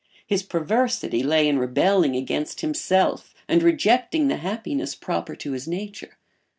[0.25, 6.17] His perversity lay in rebelling against himself and rejecting the happiness proper to his nature.